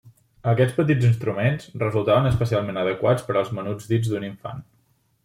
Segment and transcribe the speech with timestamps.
[0.51, 4.65] Aquests petits instruments resultaven especialment adequats per als menuts dits d'un infant.